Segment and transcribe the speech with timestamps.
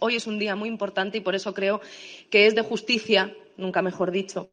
[0.00, 1.80] hoy es un día muy importante y por eso creo
[2.30, 4.50] que es de justicia, nunca mejor dicho,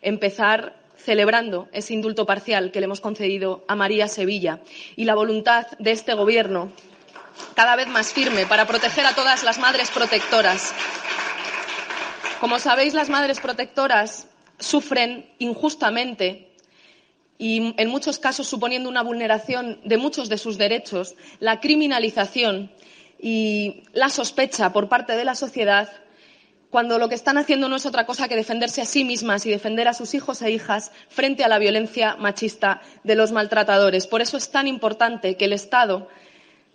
[0.00, 4.60] empezar celebrando ese indulto parcial que le hemos concedido a María Sevilla
[4.96, 6.72] y la voluntad de este Gobierno
[7.54, 10.72] cada vez más firme para proteger a todas las madres protectoras.
[12.40, 16.52] Como sabéis, las madres protectoras sufren injustamente
[17.38, 22.70] y, en muchos casos, suponiendo una vulneración de muchos de sus derechos, la criminalización
[23.22, 25.88] y la sospecha por parte de la sociedad
[26.70, 29.50] cuando lo que están haciendo no es otra cosa que defenderse a sí mismas y
[29.50, 34.06] defender a sus hijos e hijas frente a la violencia machista de los maltratadores.
[34.06, 36.08] Por eso es tan importante que el Estado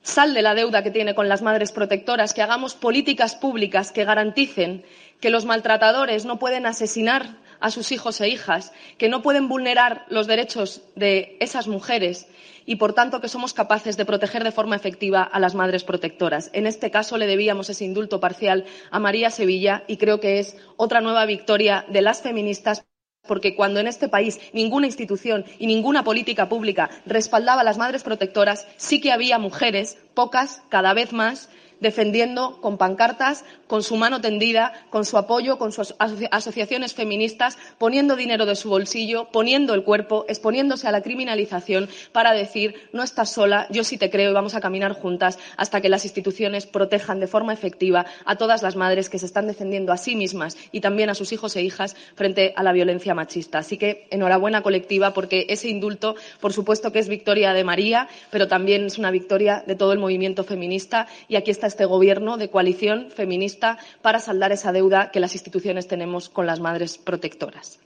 [0.03, 4.85] salde la deuda que tiene con las madres protectoras, que hagamos políticas públicas que garanticen
[5.19, 10.05] que los maltratadores no pueden asesinar a sus hijos e hijas, que no pueden vulnerar
[10.09, 12.27] los derechos de esas mujeres
[12.65, 16.49] y, por tanto, que somos capaces de proteger de forma efectiva a las madres protectoras.
[16.53, 20.57] En este caso, le debíamos ese indulto parcial a María Sevilla y creo que es
[20.75, 22.85] otra nueva victoria de las feministas
[23.27, 28.03] porque cuando en este país ninguna institución y ninguna política pública respaldaba a las madres
[28.03, 34.21] protectoras, sí que había mujeres, pocas, cada vez más, defendiendo con pancartas, con su mano
[34.21, 35.95] tendida, con su apoyo, con sus
[36.31, 42.33] asociaciones feministas, poniendo dinero de su bolsillo, poniendo el cuerpo, exponiéndose a la criminalización para
[42.33, 45.89] decir no estás sola, yo sí te creo y vamos a caminar juntas hasta que
[45.89, 49.97] las instituciones protejan de forma efectiva a todas las madres que se están defendiendo a
[49.97, 53.59] sí mismas y también a sus hijos e hijas frente a la violencia machista.
[53.59, 58.47] Así que enhorabuena colectiva porque ese indulto, por supuesto que es victoria de María, pero
[58.47, 62.49] también es una victoria de todo el movimiento feminista y aquí está este gobierno de
[62.49, 67.79] coalición feminista para saldar esa deuda que las instituciones tenemos con las madres protectoras.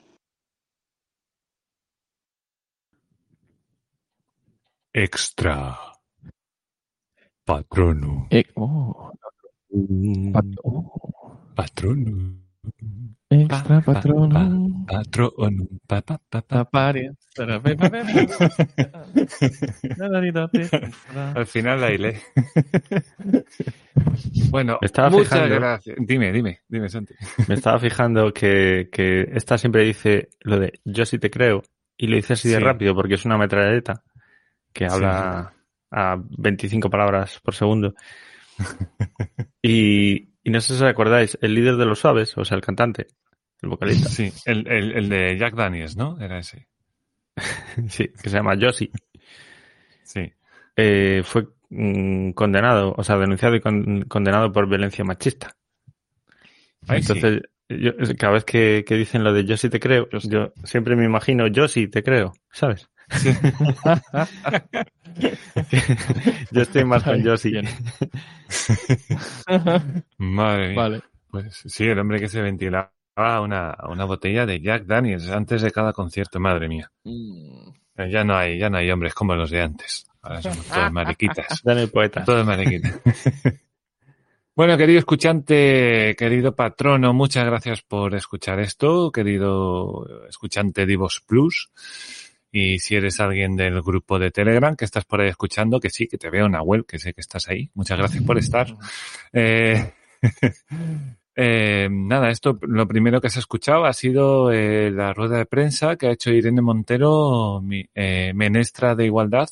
[4.94, 5.78] Extra.
[7.44, 8.28] Patrono.
[8.30, 9.12] Eh, oh.
[11.56, 12.36] Patrono.
[13.30, 14.84] Extra patrono.
[14.86, 15.66] Patrono.
[15.86, 16.92] Pa, pa, pa, pa.
[21.34, 22.20] Al final la hilé.
[24.50, 25.54] bueno, estaba muchas fijando.
[25.56, 25.96] gracias.
[26.00, 27.14] Dime, dime, dime, Santi.
[27.48, 31.62] Me estaba fijando que, que esta siempre dice lo de yo sí te creo
[31.96, 32.62] y lo dice así de Sí.
[32.62, 34.02] rápido porque es una metralleta
[34.72, 34.94] que Sí.
[34.94, 35.52] habla
[35.90, 37.94] a 25 palabras por segundo.
[39.62, 42.62] y, y no sé si os acordáis, el líder de los suaves, o sea, el
[42.62, 43.06] cantante,
[43.60, 46.18] el vocalista, Sí, el, el, el de Jack Daniels, ¿no?
[46.20, 46.68] Era ese.
[47.88, 48.90] sí, que se llama Josie,
[50.02, 50.30] Sí.
[50.76, 51.46] eh, fue
[52.34, 55.56] condenado, o sea, denunciado y con- condenado por violencia machista.
[56.88, 57.12] Ay, sí.
[57.12, 60.96] Entonces, yo, cada vez que, que dicen lo de yo sí te creo, Yo siempre
[60.96, 62.88] me imagino yo sí te creo, ¿sabes?
[66.50, 67.52] yo estoy más con yo sí.
[70.18, 70.76] Madre mía.
[70.76, 71.00] Vale.
[71.30, 72.90] Pues sí, el hombre que se ventilaba
[73.40, 76.90] una, una botella de Jack Daniels antes de cada concierto, madre mía.
[77.04, 77.70] Mm.
[78.10, 80.06] Ya no hay, ya no hay hombres como los de antes.
[80.22, 81.62] Ahora somos todos mariquitas.
[81.62, 82.24] Daniel Poeta.
[82.24, 83.00] Todos mariquitas.
[84.54, 91.70] Bueno, querido escuchante, querido patrono, muchas gracias por escuchar esto, querido escuchante Divos Plus.
[92.52, 96.06] Y si eres alguien del grupo de Telegram que estás por ahí escuchando, que sí,
[96.06, 97.70] que te veo, Nahuel, que sé que estás ahí.
[97.72, 98.66] Muchas gracias por estar.
[99.32, 99.94] Eh,
[101.34, 105.96] eh, nada, esto lo primero que has escuchado ha sido eh, la rueda de prensa
[105.96, 109.48] que ha hecho Irene Montero, mi, eh, ministra de Igualdad,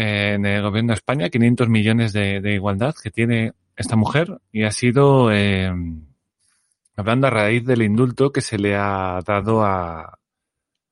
[0.00, 4.70] en el gobierno de España, 500 millones de, igualdad que tiene esta mujer y ha
[4.70, 5.72] sido eh,
[6.94, 10.20] hablando a raíz del indulto que se le ha dado a,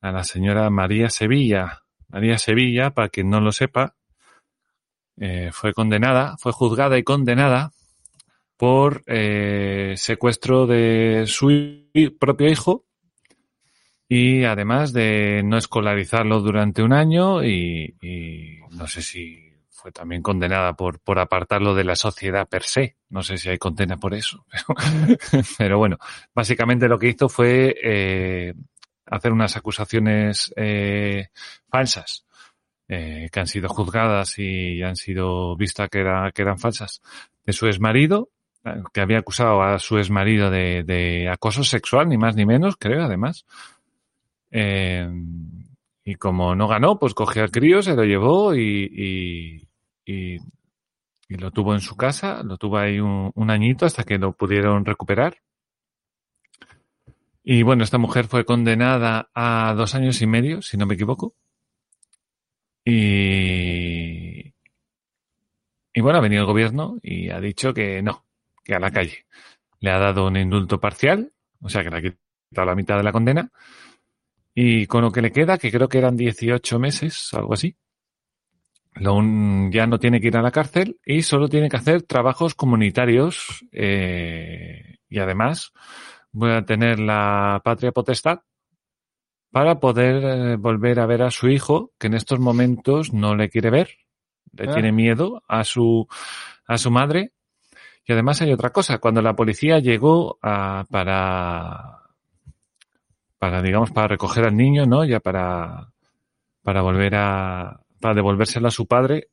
[0.01, 1.83] a la señora María Sevilla.
[2.09, 3.95] María Sevilla, para quien no lo sepa,
[5.19, 7.71] eh, fue condenada, fue juzgada y condenada
[8.57, 11.87] por eh, secuestro de su
[12.19, 12.85] propio hijo
[14.09, 20.23] y además de no escolarizarlo durante un año y, y no sé si fue también
[20.23, 22.97] condenada por, por apartarlo de la sociedad per se.
[23.11, 24.45] No sé si hay condena por eso.
[25.59, 25.99] Pero, bueno,
[26.35, 28.55] básicamente lo que hizo fue eh,
[29.07, 31.29] hacer unas acusaciones eh,
[31.69, 32.25] falsas
[32.89, 37.03] eh, que han sido juzgadas y han sido vistas que, era, que eran falsas
[37.45, 38.31] de su exmarido,
[38.65, 42.77] eh, que había acusado a su exmarido de, de acoso sexual, ni más ni menos,
[42.79, 43.45] creo, además.
[44.51, 45.09] Eh,
[46.05, 49.67] y como no ganó, pues cogió al crío, se lo llevó y,
[50.07, 50.39] y,
[51.29, 54.85] lo tuvo en su casa, lo tuvo ahí un, un añito hasta que lo pudieron
[54.85, 55.39] recuperar.
[57.43, 61.35] Y bueno, esta mujer fue condenada a dos años y medio, si no me equivoco.
[62.85, 64.53] Y,
[65.93, 68.27] Y bueno, ha venido el gobierno y ha dicho que no,
[68.63, 69.27] que a la calle.
[69.81, 73.03] Le ha dado un indulto parcial, o sea que le ha quitado la mitad de
[73.03, 73.51] la condena.
[74.59, 77.77] Y con lo que le queda, que creo que eran 18 meses, algo así,
[78.99, 83.67] ya no tiene que ir a la cárcel y solo tiene que hacer trabajos comunitarios
[83.71, 85.73] eh, y además
[86.33, 88.41] voy a tener la patria potestad
[89.51, 93.51] para poder eh, volver a ver a su hijo que en estos momentos no le
[93.51, 93.91] quiere ver,
[94.53, 94.73] le ah.
[94.73, 96.09] tiene miedo a su
[96.67, 97.33] a su madre
[98.07, 102.06] y además hay otra cosa cuando la policía llegó a, para
[103.47, 105.05] para digamos para recoger al niño, ¿no?
[105.05, 105.93] Ya para
[106.63, 109.29] para volver a para devolvérselo a su padre.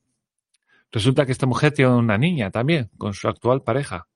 [0.92, 4.08] Resulta que esta mujer tiene una niña también, con su actual pareja.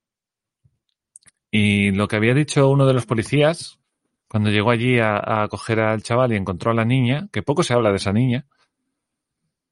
[1.49, 3.79] Y lo que había dicho uno de los policías,
[4.27, 7.63] cuando llegó allí a, a coger al chaval y encontró a la niña, que poco
[7.63, 8.45] se habla de esa niña,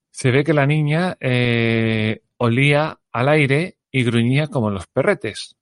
[0.10, 5.56] se ve que la niña eh, olía al aire y gruñía como los perretes.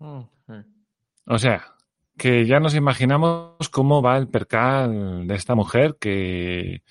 [0.00, 1.76] O sea,
[2.16, 6.82] que ya nos imaginamos cómo va el percal de esta mujer que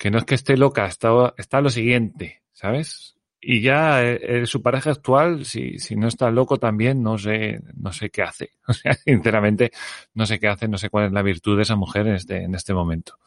[0.00, 3.16] que no es que esté loca, está, está lo siguiente, ¿sabes?
[3.38, 7.60] Y ya eh, eh, su pareja actual, si, si no está loco también, no sé,
[7.74, 8.52] no sé qué hace.
[8.66, 9.72] O sea, sinceramente,
[10.14, 12.44] no sé qué hace, no sé cuál es la virtud de esa mujer en este,
[12.44, 13.18] en este momento.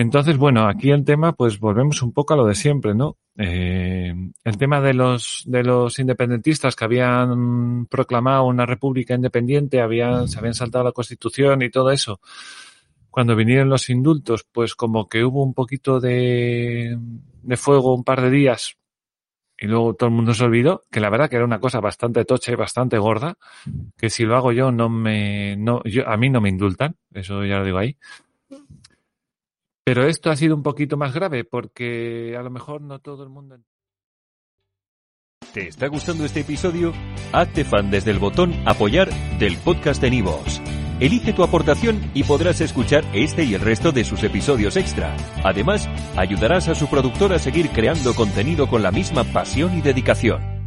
[0.00, 3.16] Entonces, bueno, aquí el tema, pues volvemos un poco a lo de siempre, ¿no?
[3.36, 4.14] Eh,
[4.44, 10.38] el tema de los, de los independentistas que habían proclamado una república independiente, habían, se
[10.38, 12.20] habían saltado la constitución y todo eso
[13.10, 16.96] cuando vinieron los indultos, pues como que hubo un poquito de,
[17.42, 18.76] de fuego un par de días
[19.58, 22.24] y luego todo el mundo se olvidó, que la verdad que era una cosa bastante
[22.24, 23.36] tocha y bastante gorda,
[23.96, 27.44] que si lo hago yo no me, no, yo, a mí no me indultan, eso
[27.44, 27.96] ya lo digo ahí.
[29.88, 33.30] Pero esto ha sido un poquito más grave porque a lo mejor no todo el
[33.30, 33.56] mundo.
[35.54, 36.92] ¿Te está gustando este episodio?
[37.32, 39.08] Hazte fan desde el botón apoyar
[39.38, 40.60] del podcast de Nivos.
[41.00, 45.16] Elige tu aportación y podrás escuchar este y el resto de sus episodios extra.
[45.42, 45.88] Además,
[46.18, 50.57] ayudarás a su productor a seguir creando contenido con la misma pasión y dedicación.